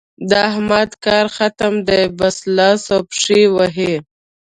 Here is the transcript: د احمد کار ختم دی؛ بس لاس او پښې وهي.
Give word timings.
د 0.29 0.31
احمد 0.49 0.89
کار 1.05 1.25
ختم 1.35 1.73
دی؛ 1.87 2.01
بس 2.19 2.37
لاس 2.57 2.83
او 2.93 3.01
پښې 3.11 3.41
وهي. 3.55 3.93